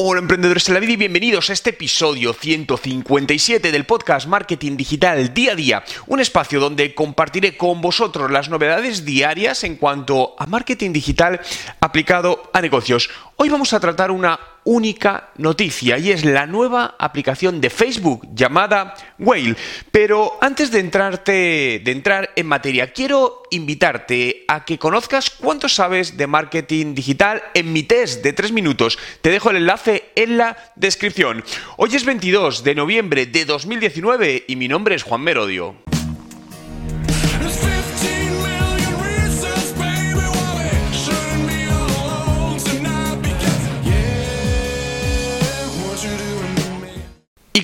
Hola 0.00 0.20
emprendedores 0.20 0.68
en 0.68 0.74
la 0.74 0.80
vida 0.80 0.92
y 0.92 0.96
bienvenidos 0.96 1.50
a 1.50 1.52
este 1.52 1.70
episodio 1.70 2.32
157 2.32 3.72
del 3.72 3.84
podcast 3.84 4.28
Marketing 4.28 4.76
Digital 4.76 5.34
Día 5.34 5.50
a 5.50 5.54
Día, 5.56 5.84
un 6.06 6.20
espacio 6.20 6.60
donde 6.60 6.94
compartiré 6.94 7.56
con 7.56 7.80
vosotros 7.80 8.30
las 8.30 8.48
novedades 8.48 9.04
diarias 9.04 9.64
en 9.64 9.74
cuanto 9.74 10.36
a 10.38 10.46
marketing 10.46 10.92
digital 10.92 11.40
aplicado 11.80 12.48
a 12.54 12.60
negocios. 12.60 13.10
Hoy 13.40 13.50
vamos 13.50 13.72
a 13.72 13.78
tratar 13.78 14.10
una 14.10 14.36
única 14.64 15.30
noticia 15.36 15.96
y 15.96 16.10
es 16.10 16.24
la 16.24 16.44
nueva 16.44 16.96
aplicación 16.98 17.60
de 17.60 17.70
Facebook 17.70 18.26
llamada 18.34 18.94
Whale. 19.16 19.54
Pero 19.92 20.38
antes 20.40 20.72
de, 20.72 20.80
entrarte, 20.80 21.80
de 21.84 21.92
entrar 21.92 22.30
en 22.34 22.48
materia, 22.48 22.92
quiero 22.92 23.44
invitarte 23.50 24.44
a 24.48 24.64
que 24.64 24.76
conozcas 24.76 25.30
cuánto 25.30 25.68
sabes 25.68 26.16
de 26.16 26.26
marketing 26.26 26.96
digital 26.96 27.40
en 27.54 27.72
mi 27.72 27.84
test 27.84 28.24
de 28.24 28.32
3 28.32 28.50
minutos. 28.50 28.98
Te 29.22 29.30
dejo 29.30 29.50
el 29.50 29.58
enlace 29.58 30.10
en 30.16 30.36
la 30.36 30.56
descripción. 30.74 31.44
Hoy 31.76 31.94
es 31.94 32.04
22 32.04 32.64
de 32.64 32.74
noviembre 32.74 33.26
de 33.26 33.44
2019 33.44 34.46
y 34.48 34.56
mi 34.56 34.66
nombre 34.66 34.96
es 34.96 35.04
Juan 35.04 35.20
Merodio. 35.20 35.76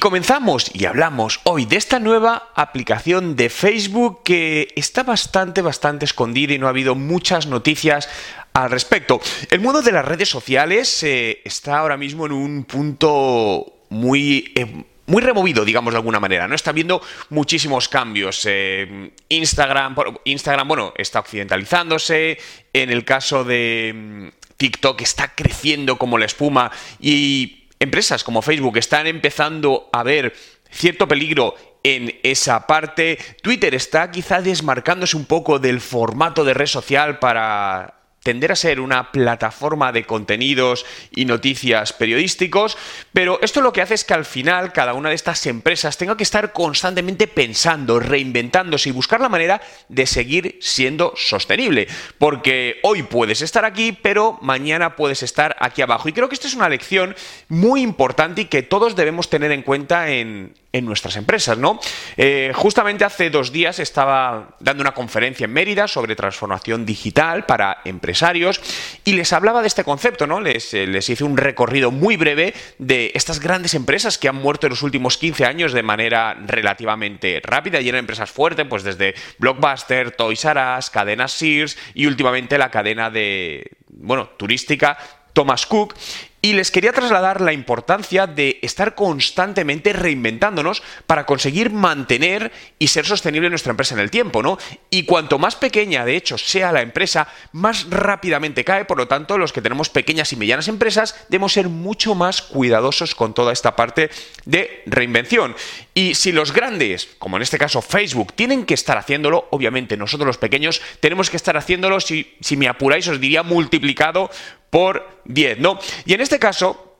Comenzamos 0.05 0.71
y 0.75 0.85
hablamos 0.85 1.41
hoy 1.45 1.65
de 1.65 1.77
esta 1.77 1.99
nueva 1.99 2.51
aplicación 2.57 3.37
de 3.37 3.49
Facebook 3.49 4.23
que 4.23 4.69
está 4.77 5.03
bastante, 5.03 5.63
bastante 5.63 6.05
escondida 6.05 6.53
y 6.53 6.59
no 6.59 6.67
ha 6.67 6.71
habido 6.77 6.95
muchas 6.95 7.47
noticias 7.47 8.11
al 8.53 8.71
respecto. 8.71 9.19
El 9.51 9.61
mundo 9.61 9.81
de 9.81 9.93
las 9.93 10.05
redes 10.05 10.29
sociales 10.29 11.03
eh, 11.05 11.41
está 11.47 11.79
ahora 11.79 11.97
mismo 11.97 12.27
en 12.27 12.33
un 12.33 12.65
punto 12.65 13.77
muy... 13.89 14.53
Eh, 14.55 14.85
muy 15.07 15.23
removido, 15.23 15.67
digamos 15.67 15.93
de 15.93 15.99
alguna 15.99 16.19
manera, 16.19 16.49
¿no? 16.49 16.55
Está 16.55 16.73
viendo 16.73 17.03
muchísimos 17.29 17.91
cambios. 17.91 18.43
Eh, 18.49 19.11
Instagram, 19.29 19.95
Instagram, 20.25 20.67
bueno, 20.67 20.95
está 20.97 21.21
occidentalizándose. 21.21 22.39
En 22.73 22.91
el 22.91 23.05
caso 23.05 23.45
de 23.45 23.93
mm, 23.95 24.29
TikTok 24.57 25.03
está 25.03 25.35
creciendo 25.35 25.99
como 25.99 26.17
la 26.17 26.25
espuma. 26.25 26.71
Y 27.01 27.64
empresas 27.81 28.25
como 28.25 28.43
Facebook 28.43 28.77
están 28.79 29.07
empezando 29.07 29.89
a 29.93 30.03
ver 30.03 30.35
cierto 30.71 31.07
peligro 31.09 31.55
en 31.83 32.19
esa 32.23 32.67
parte. 32.67 33.19
Twitter 33.43 33.75
está 33.75 34.11
quizá 34.11 34.41
desmarcándose 34.41 35.17
un 35.17 35.27
poco 35.27 35.59
del 35.59 35.81
formato 35.81 36.45
de 36.45 36.55
red 36.55 36.67
social 36.67 37.19
para 37.19 38.04
tender 38.25 38.51
a 38.51 38.57
ser 38.57 38.81
una 38.81 39.13
plataforma 39.13 39.93
de 39.93 40.05
contenidos 40.05 40.87
y 41.13 41.27
noticias 41.27 41.93
periodísticos, 41.93 42.77
pero 43.13 43.39
esto 43.43 43.61
lo 43.61 43.73
que 43.73 43.83
hace 43.83 43.95
es 43.95 44.05
que 44.05 44.15
al 44.15 44.25
final 44.25 44.73
cada 44.73 44.95
una 44.95 45.11
de 45.11 45.15
estas 45.15 45.47
empresas 45.47 45.99
tenga 45.99 46.17
que 46.17 46.23
estar 46.23 46.53
constantemente 46.53 47.29
pensando, 47.29 48.01
reinventándose 48.01 48.89
y 48.89 48.93
buscar 48.93 49.21
la 49.21 49.29
manera 49.29 49.61
de 49.89 50.07
seguir 50.07 50.59
siendo 50.63 51.13
sostenible, 51.17 51.87
porque 52.19 52.81
hoy 52.83 53.03
puedes 53.03 53.43
estar 53.43 53.67
aquí, 53.67 53.93
pero 53.93 54.39
mañana 54.41 54.97
puedes 54.97 55.23
estar 55.23 55.55
aquí 55.61 55.83
abajo. 55.83 56.09
Y 56.09 56.15
creo 56.15 56.29
que 56.31 56.35
esta 56.35 56.49
es 56.49 56.55
una 56.55 56.71
lección 56.71 57.15
muy 57.49 57.83
importante 57.83 58.41
y 58.41 58.47
que 58.47 58.63
todos 58.63 58.97
debemos 58.97 59.29
tener 59.29 59.53
en 59.53 59.63
cuenta 59.63 60.09
en, 60.09 60.55
en 60.75 60.85
nuestras 60.85 61.17
empresas, 61.17 61.57
¿no? 61.57 61.79
Eh, 62.17 62.51
justamente 62.53 63.05
hace 63.05 63.31
dos 63.31 63.53
días 63.53 63.79
estaba 63.79 64.57
dando 64.59 64.81
una 64.83 64.93
conferencia 64.93 65.45
en 65.45 65.53
Mérida 65.53 65.87
sobre 65.87 66.17
transformación 66.17 66.85
digital 66.85 67.47
para 67.47 67.79
empresarios 67.85 68.61
y 69.05 69.13
les 69.13 69.33
hablaba 69.33 69.63
de 69.63 69.69
este 69.69 69.85
concepto, 69.85 70.27
¿no? 70.27 70.41
Les, 70.41 70.75
eh, 70.75 70.89
les 70.89 71.09
hice 71.09 71.23
un 71.23 71.37
recorrido 71.37 71.93
muy 71.93 72.17
breve 72.17 72.55
de 72.79 73.13
estas 73.15 73.39
grandes 73.39 73.75
empresas 73.75 74.19
que 74.19 74.29
han 74.29 74.35
muerto 74.35 74.67
en 74.67 74.71
los 74.71 74.83
últimos 74.83 75.17
15 75.17 75.45
años 75.45 75.73
de 75.73 75.85
manera 75.85 76.35
relativamente 76.45 77.41
rápida 77.45 77.81
y 77.81 77.89
eran 77.89 78.01
empresas 78.01 78.33
fuertes, 78.33 78.67
pues 78.69 78.83
desde 78.83 79.15
Blockbuster, 79.39 80.11
Toys 80.11 80.45
R 80.45 80.61
Us, 80.77 80.91
cadena 80.91 81.29
Sears 81.29 81.79
y 81.95 82.07
últimamente 82.07 82.59
la 82.59 82.73
cadena 82.73 83.11
de, 83.11 83.71
bueno, 83.91 84.31
turística 84.37 84.99
Thomas 85.35 85.67
Cook 85.67 85.95
y 86.45 86.53
les 86.53 86.71
quería 86.71 86.93
trasladar 86.93 87.41
la 87.41 87.55
importancia 87.55 88.27
de 88.27 88.59
estar 88.61 88.95
constantemente 88.95 89.95
reinventándonos 89.95 90.83
para 91.07 91.25
conseguir 91.25 91.71
mantener 91.71 92.53
y 92.79 92.89
ser 92.89 93.07
sostenible 93.07 93.49
nuestra 93.49 93.71
empresa 93.71 93.95
en 93.95 94.01
el 94.03 94.11
tiempo, 94.11 94.43
¿no? 94.43 94.59
Y 94.91 95.05
cuanto 95.05 95.39
más 95.39 95.57
pequeña, 95.57 96.05
de 96.05 96.17
hecho, 96.17 96.37
sea 96.37 96.71
la 96.71 96.83
empresa, 96.83 97.29
más 97.53 97.89
rápidamente 97.89 98.63
cae, 98.63 98.85
por 98.85 98.99
lo 98.99 99.09
tanto, 99.09 99.39
los 99.39 99.55
que 99.55 99.63
tenemos 99.63 99.89
pequeñas 99.89 100.35
y 100.35 100.37
medianas 100.37 100.69
empresas 100.69 101.25
debemos 101.31 101.55
ser 101.55 101.71
mucho 101.71 102.15
más 102.15 102.43
cuidadosos 102.43 103.15
con 103.15 103.33
toda 103.33 103.51
esta 103.51 103.75
parte 103.75 104.11
de 104.45 104.83
reinvención. 104.85 105.57
Y 105.95 106.15
si 106.15 106.31
los 106.31 106.53
grandes, 106.53 107.09
como 107.19 107.39
en 107.39 107.43
este 107.43 107.57
caso 107.57 107.81
Facebook, 107.81 108.35
tienen 108.35 108.67
que 108.67 108.75
estar 108.75 108.99
haciéndolo, 108.99 109.49
obviamente 109.51 109.97
nosotros 109.97 110.27
los 110.27 110.37
pequeños 110.37 110.83
tenemos 111.01 111.31
que 111.31 111.39
estar 111.39 111.57
haciéndolo, 111.57 112.01
si, 112.01 112.37
si 112.43 112.59
me 112.59 112.69
apuráis 112.69 113.09
os 113.09 113.19
diría 113.19 113.43
multiplicado 113.43 114.29
por 114.75 115.21
10, 115.27 115.61
¿no? 115.61 115.79
Y 116.05 116.15
en 116.15 116.21
este 116.21 116.41
caso, 116.41 116.97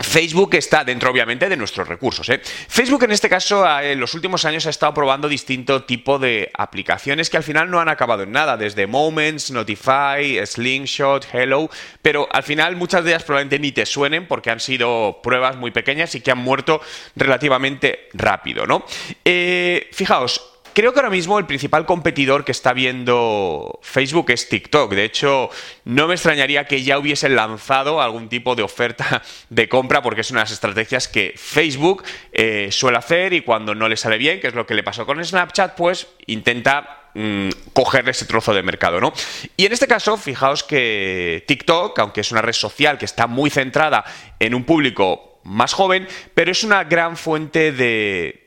Facebook 0.00 0.56
está 0.56 0.82
dentro, 0.82 1.08
obviamente, 1.08 1.48
de 1.48 1.56
nuestros 1.56 1.86
recursos. 1.86 2.28
¿eh? 2.30 2.40
Facebook, 2.42 3.04
en 3.04 3.12
este 3.12 3.28
caso, 3.28 3.64
en 3.80 4.00
los 4.00 4.14
últimos 4.14 4.44
años 4.44 4.66
ha 4.66 4.70
estado 4.70 4.92
probando 4.92 5.28
distinto 5.28 5.84
tipo 5.84 6.18
de 6.18 6.50
aplicaciones 6.52 7.30
que 7.30 7.36
al 7.36 7.44
final 7.44 7.70
no 7.70 7.78
han 7.78 7.88
acabado 7.88 8.24
en 8.24 8.32
nada, 8.32 8.56
desde 8.56 8.88
Moments, 8.88 9.52
Notify, 9.52 10.44
Slingshot, 10.44 11.28
Hello, 11.32 11.70
pero 12.02 12.26
al 12.32 12.42
final 12.42 12.74
muchas 12.74 13.04
de 13.04 13.10
ellas 13.10 13.22
probablemente 13.22 13.60
ni 13.60 13.70
te 13.70 13.86
suenen 13.86 14.26
porque 14.26 14.50
han 14.50 14.58
sido 14.58 15.20
pruebas 15.22 15.54
muy 15.54 15.70
pequeñas 15.70 16.16
y 16.16 16.22
que 16.22 16.32
han 16.32 16.38
muerto 16.38 16.80
relativamente 17.14 18.08
rápido, 18.14 18.66
¿no? 18.66 18.84
Eh, 19.24 19.88
fijaos, 19.92 20.51
Creo 20.74 20.94
que 20.94 21.00
ahora 21.00 21.10
mismo 21.10 21.38
el 21.38 21.44
principal 21.44 21.84
competidor 21.84 22.46
que 22.46 22.52
está 22.52 22.72
viendo 22.72 23.78
Facebook 23.82 24.30
es 24.30 24.48
TikTok. 24.48 24.94
De 24.94 25.04
hecho, 25.04 25.50
no 25.84 26.06
me 26.06 26.14
extrañaría 26.14 26.64
que 26.66 26.82
ya 26.82 26.98
hubiesen 26.98 27.36
lanzado 27.36 28.00
algún 28.00 28.30
tipo 28.30 28.54
de 28.54 28.62
oferta 28.62 29.22
de 29.50 29.68
compra 29.68 30.00
porque 30.00 30.22
es 30.22 30.30
una 30.30 30.40
de 30.40 30.44
las 30.44 30.52
estrategias 30.52 31.08
que 31.08 31.34
Facebook 31.36 32.04
eh, 32.32 32.68
suele 32.70 32.96
hacer 32.96 33.34
y 33.34 33.42
cuando 33.42 33.74
no 33.74 33.86
le 33.86 33.98
sale 33.98 34.16
bien, 34.16 34.40
que 34.40 34.46
es 34.46 34.54
lo 34.54 34.66
que 34.66 34.74
le 34.74 34.82
pasó 34.82 35.04
con 35.04 35.22
Snapchat, 35.22 35.74
pues 35.76 36.06
intenta 36.26 37.10
mm, 37.12 37.50
cogerle 37.74 38.12
ese 38.12 38.24
trozo 38.24 38.54
de 38.54 38.62
mercado, 38.62 38.98
¿no? 38.98 39.12
Y 39.58 39.66
en 39.66 39.72
este 39.72 39.86
caso, 39.86 40.16
fijaos 40.16 40.64
que 40.64 41.44
TikTok, 41.46 41.98
aunque 41.98 42.22
es 42.22 42.32
una 42.32 42.40
red 42.40 42.54
social 42.54 42.96
que 42.96 43.04
está 43.04 43.26
muy 43.26 43.50
centrada 43.50 44.04
en 44.38 44.54
un 44.54 44.64
público 44.64 45.40
más 45.44 45.74
joven, 45.74 46.08
pero 46.34 46.50
es 46.50 46.64
una 46.64 46.84
gran 46.84 47.16
fuente 47.16 47.72
de, 47.72 48.41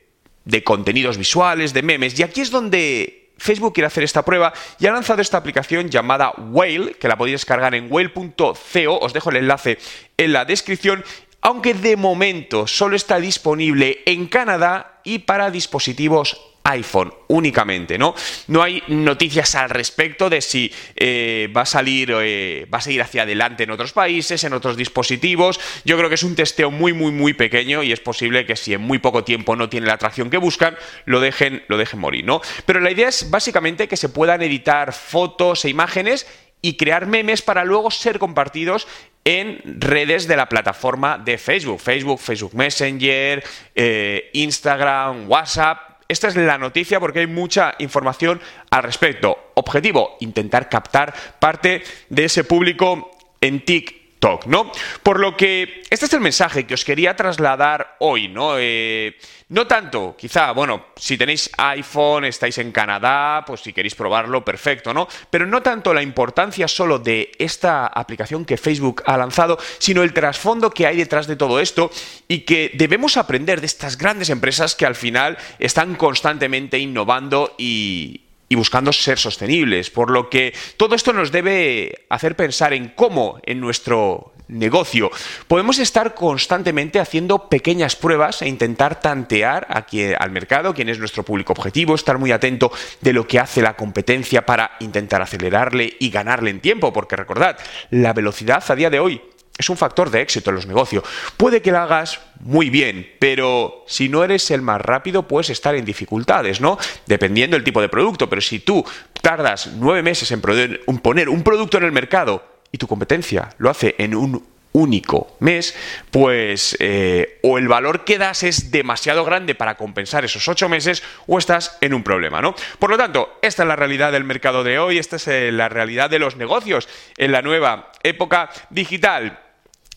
de 0.46 0.64
contenidos 0.64 1.18
visuales, 1.18 1.74
de 1.74 1.82
memes. 1.82 2.18
Y 2.18 2.22
aquí 2.22 2.40
es 2.40 2.50
donde 2.50 3.32
Facebook 3.36 3.74
quiere 3.74 3.88
hacer 3.88 4.04
esta 4.04 4.24
prueba 4.24 4.54
y 4.78 4.86
ha 4.86 4.92
lanzado 4.92 5.20
esta 5.20 5.36
aplicación 5.36 5.90
llamada 5.90 6.30
Whale, 6.30 6.94
que 6.94 7.08
la 7.08 7.18
podéis 7.18 7.34
descargar 7.34 7.74
en 7.74 7.92
whale.co, 7.92 8.98
os 8.98 9.12
dejo 9.12 9.30
el 9.30 9.36
enlace 9.36 9.76
en 10.16 10.32
la 10.32 10.46
descripción, 10.46 11.04
aunque 11.42 11.74
de 11.74 11.96
momento 11.96 12.66
solo 12.66 12.96
está 12.96 13.20
disponible 13.20 14.00
en 14.06 14.26
Canadá 14.26 15.00
y 15.04 15.18
para 15.20 15.50
dispositivos 15.50 16.40
iPhone 16.66 17.12
únicamente, 17.28 17.96
¿no? 17.96 18.14
No 18.48 18.62
hay 18.62 18.82
noticias 18.88 19.54
al 19.54 19.70
respecto 19.70 20.28
de 20.28 20.40
si 20.40 20.72
eh, 20.96 21.48
va 21.56 21.62
a 21.62 21.66
salir, 21.66 22.12
eh, 22.20 22.66
va 22.72 22.78
a 22.78 22.80
seguir 22.80 23.02
hacia 23.02 23.22
adelante 23.22 23.64
en 23.64 23.70
otros 23.70 23.92
países, 23.92 24.42
en 24.44 24.52
otros 24.52 24.76
dispositivos. 24.76 25.60
Yo 25.84 25.96
creo 25.96 26.08
que 26.08 26.16
es 26.16 26.22
un 26.22 26.34
testeo 26.34 26.70
muy, 26.70 26.92
muy, 26.92 27.12
muy 27.12 27.34
pequeño 27.34 27.82
y 27.82 27.92
es 27.92 28.00
posible 28.00 28.46
que 28.46 28.56
si 28.56 28.74
en 28.74 28.80
muy 28.80 28.98
poco 28.98 29.24
tiempo 29.24 29.54
no 29.56 29.68
tiene 29.68 29.86
la 29.86 29.94
atracción 29.94 30.28
que 30.28 30.38
buscan, 30.38 30.76
lo 31.04 31.20
dejen, 31.20 31.64
lo 31.68 31.78
dejen 31.78 32.00
morir, 32.00 32.24
¿no? 32.24 32.40
Pero 32.64 32.80
la 32.80 32.90
idea 32.90 33.08
es 33.08 33.30
básicamente 33.30 33.88
que 33.88 33.96
se 33.96 34.08
puedan 34.08 34.42
editar 34.42 34.92
fotos 34.92 35.64
e 35.64 35.70
imágenes 35.70 36.26
y 36.62 36.76
crear 36.76 37.06
memes 37.06 37.42
para 37.42 37.64
luego 37.64 37.90
ser 37.90 38.18
compartidos 38.18 38.88
en 39.24 39.60
redes 39.64 40.26
de 40.28 40.36
la 40.36 40.48
plataforma 40.48 41.18
de 41.18 41.36
Facebook, 41.36 41.80
Facebook, 41.80 42.20
Facebook 42.20 42.54
Messenger, 42.54 43.42
eh, 43.74 44.30
Instagram, 44.32 45.28
WhatsApp, 45.28 45.85
esta 46.08 46.28
es 46.28 46.36
la 46.36 46.58
noticia 46.58 47.00
porque 47.00 47.20
hay 47.20 47.26
mucha 47.26 47.74
información 47.78 48.40
al 48.70 48.82
respecto. 48.82 49.52
Objetivo, 49.54 50.16
intentar 50.20 50.68
captar 50.68 51.14
parte 51.38 51.82
de 52.08 52.24
ese 52.24 52.44
público 52.44 53.10
en 53.40 53.64
TIC 53.64 54.05
¿no? 54.46 54.72
Por 55.02 55.20
lo 55.20 55.36
que 55.36 55.82
este 55.88 56.06
es 56.06 56.12
el 56.12 56.20
mensaje 56.20 56.66
que 56.66 56.74
os 56.74 56.84
quería 56.84 57.14
trasladar 57.14 57.96
hoy, 58.00 58.28
¿no? 58.28 58.54
Eh, 58.58 59.16
no 59.48 59.66
tanto, 59.66 60.16
quizá, 60.18 60.50
bueno, 60.52 60.86
si 60.96 61.16
tenéis 61.16 61.50
iPhone, 61.56 62.24
estáis 62.24 62.58
en 62.58 62.72
Canadá, 62.72 63.44
pues 63.46 63.60
si 63.60 63.72
queréis 63.72 63.94
probarlo, 63.94 64.44
perfecto, 64.44 64.92
¿no? 64.92 65.06
Pero 65.30 65.46
no 65.46 65.62
tanto 65.62 65.94
la 65.94 66.02
importancia 66.02 66.66
solo 66.66 66.98
de 66.98 67.30
esta 67.38 67.86
aplicación 67.86 68.44
que 68.44 68.56
Facebook 68.56 69.02
ha 69.06 69.16
lanzado, 69.16 69.58
sino 69.78 70.02
el 70.02 70.12
trasfondo 70.12 70.70
que 70.70 70.86
hay 70.86 70.96
detrás 70.96 71.28
de 71.28 71.36
todo 71.36 71.60
esto 71.60 71.90
y 72.26 72.40
que 72.40 72.72
debemos 72.74 73.16
aprender 73.16 73.60
de 73.60 73.66
estas 73.66 73.96
grandes 73.96 74.30
empresas 74.30 74.74
que 74.74 74.86
al 74.86 74.96
final 74.96 75.38
están 75.60 75.94
constantemente 75.94 76.78
innovando 76.78 77.54
y, 77.58 78.25
y 78.48 78.54
buscando 78.54 78.92
ser 78.92 79.18
sostenibles, 79.18 79.90
por 79.90 80.10
lo 80.10 80.30
que 80.30 80.54
todo 80.76 80.94
esto 80.94 81.12
nos 81.12 81.32
debe 81.32 82.06
hacer 82.08 82.36
pensar 82.36 82.72
en 82.72 82.88
cómo 82.90 83.38
en 83.44 83.60
nuestro 83.60 84.32
negocio. 84.48 85.10
Podemos 85.48 85.78
estar 85.78 86.14
constantemente 86.14 87.00
haciendo 87.00 87.48
pequeñas 87.48 87.96
pruebas 87.96 88.42
e 88.42 88.48
intentar 88.48 89.00
tantear 89.00 89.66
aquí 89.70 90.04
al 90.16 90.30
mercado, 90.30 90.74
quién 90.74 90.88
es 90.88 90.98
nuestro 90.98 91.24
público 91.24 91.52
objetivo, 91.52 91.94
estar 91.94 92.18
muy 92.18 92.32
atento 92.32 92.70
de 93.00 93.12
lo 93.12 93.26
que 93.26 93.40
hace 93.40 93.62
la 93.62 93.74
competencia 93.74 94.46
para 94.46 94.72
intentar 94.80 95.22
acelerarle 95.22 95.96
y 95.98 96.10
ganarle 96.10 96.50
en 96.50 96.60
tiempo, 96.60 96.92
porque 96.92 97.16
recordad, 97.16 97.58
la 97.90 98.12
velocidad 98.12 98.62
a 98.68 98.76
día 98.76 98.90
de 98.90 99.00
hoy 99.00 99.20
es 99.58 99.70
un 99.70 99.76
factor 99.76 100.10
de 100.10 100.20
éxito 100.20 100.50
en 100.50 100.56
los 100.56 100.66
negocios. 100.66 101.04
Puede 101.36 101.62
que 101.62 101.70
lo 101.70 101.78
hagas 101.78 102.20
muy 102.40 102.70
bien, 102.70 103.14
pero 103.18 103.84
si 103.86 104.08
no 104.08 104.22
eres 104.22 104.50
el 104.50 104.62
más 104.62 104.80
rápido, 104.80 105.26
puedes 105.26 105.50
estar 105.50 105.74
en 105.74 105.84
dificultades, 105.84 106.60
¿no? 106.60 106.78
Dependiendo 107.06 107.56
del 107.56 107.64
tipo 107.64 107.80
de 107.80 107.88
producto. 107.88 108.28
Pero 108.28 108.42
si 108.42 108.60
tú 108.60 108.84
tardas 109.22 109.70
nueve 109.76 110.02
meses 110.02 110.30
en 110.30 110.40
poner 110.40 111.28
un 111.28 111.42
producto 111.42 111.78
en 111.78 111.84
el 111.84 111.92
mercado 111.92 112.44
y 112.70 112.78
tu 112.78 112.86
competencia 112.86 113.48
lo 113.58 113.70
hace 113.70 113.94
en 113.98 114.14
un 114.14 114.56
único 114.76 115.36
mes, 115.40 115.74
pues 116.10 116.76
eh, 116.80 117.40
o 117.42 117.56
el 117.56 117.66
valor 117.66 118.04
que 118.04 118.18
das 118.18 118.42
es 118.42 118.70
demasiado 118.70 119.24
grande 119.24 119.54
para 119.54 119.76
compensar 119.76 120.26
esos 120.26 120.46
ocho 120.48 120.68
meses 120.68 121.02
o 121.26 121.38
estás 121.38 121.78
en 121.80 121.94
un 121.94 122.02
problema, 122.02 122.42
¿no? 122.42 122.54
Por 122.78 122.90
lo 122.90 122.98
tanto, 122.98 123.38
esta 123.40 123.62
es 123.62 123.68
la 123.68 123.76
realidad 123.76 124.12
del 124.12 124.24
mercado 124.24 124.64
de 124.64 124.78
hoy, 124.78 124.98
esta 124.98 125.16
es 125.16 125.28
eh, 125.28 125.50
la 125.50 125.70
realidad 125.70 126.10
de 126.10 126.18
los 126.18 126.36
negocios 126.36 126.90
en 127.16 127.32
la 127.32 127.40
nueva 127.40 127.90
época 128.02 128.50
digital. 128.68 129.45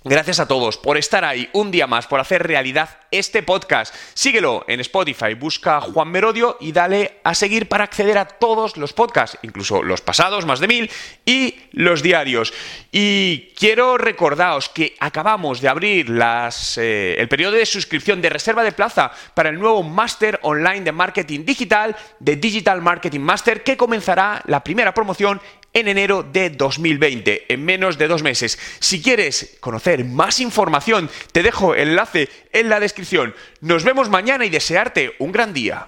Gracias 0.06 0.40
a 0.40 0.48
todos 0.48 0.78
por 0.78 0.96
estar 0.96 1.26
ahí 1.26 1.50
un 1.52 1.72
día 1.72 1.86
más, 1.86 2.08
por 2.08 2.22
hacer 2.22 2.48
realidad 2.48 3.00
este 3.12 3.44
podcast. 3.44 3.94
Síguelo 4.14 4.64
en 4.70 4.80
Spotify, 4.80 5.34
busca 5.34 5.82
Juan 5.82 6.08
Merodio 6.08 6.56
y 6.62 6.72
dale 6.72 7.20
a 7.26 7.36
seguir 7.36 7.68
para 7.68 7.84
acceder 7.84 8.18
a 8.18 8.24
todos 8.24 8.78
los 8.78 8.94
podcasts, 8.94 9.38
incluso 9.42 9.84
los 9.84 10.00
pasados, 10.00 10.46
más 10.46 10.62
de 10.62 10.70
mil, 10.70 10.90
y 11.26 11.56
los 11.74 12.02
diarios. 12.02 12.54
Y 12.94 13.52
quiero 13.58 13.98
recordaros 13.98 14.70
que 14.70 14.96
acabamos 15.02 15.60
de 15.60 15.68
abrir 15.68 16.10
las, 16.10 16.78
eh, 16.78 17.16
el 17.20 17.28
periodo 17.28 17.58
de 17.58 17.66
suscripción 17.66 18.22
de 18.22 18.30
reserva 18.30 18.64
de 18.64 18.72
plaza 18.72 19.12
para 19.34 19.50
el 19.50 19.60
nuevo 19.60 19.84
máster 19.84 20.40
online 20.44 20.86
de 20.86 20.94
marketing 20.94 21.44
digital 21.44 21.94
de 22.20 22.38
Digital 22.38 22.82
Marketing 22.82 23.20
Master 23.20 23.64
que 23.64 23.76
comenzará 23.76 24.42
la 24.46 24.64
primera 24.64 24.94
promoción 24.94 25.42
en 25.74 25.88
enero 25.88 26.24
de 26.24 26.50
2020, 26.50 27.54
en 27.54 27.66
menos 27.66 27.98
de 27.98 28.08
dos 28.08 28.24
meses. 28.24 28.58
Si 28.80 29.02
quieres 29.02 29.58
conocer 29.60 30.06
más 30.06 30.40
información, 30.40 31.10
te 31.32 31.44
dejo 31.44 31.76
el 31.76 31.90
enlace 31.90 32.30
en 32.52 32.70
la 32.70 32.80
descripción. 32.80 33.36
Nos 33.62 33.84
vemos 33.84 34.10
mañana 34.10 34.46
y 34.46 34.50
desearte 34.50 35.16
un 35.20 35.32
gran 35.32 35.54
día. 35.54 35.88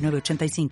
85 0.09 0.69